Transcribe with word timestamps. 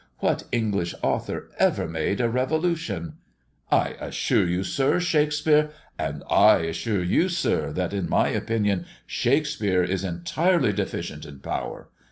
What 0.17 0.45
English 0.51 0.95
author 1.03 1.51
ever 1.59 1.87
made 1.87 2.19
a 2.21 2.27
revolution?" 2.27 3.17
"I 3.71 3.89
assure 3.99 4.47
you, 4.47 4.63
sir, 4.63 4.99
Shakespeare" 4.99 5.69
"And 5.99 6.23
I 6.27 6.61
assure 6.61 7.03
you, 7.03 7.29
sir, 7.29 7.71
that, 7.73 7.93
in 7.93 8.09
my 8.09 8.29
opinion, 8.29 8.87
Shakespeare 9.05 9.83
is 9.83 10.03
entirely 10.03 10.73
deficient 10.73 11.23
in 11.27 11.37
power. 11.37 11.89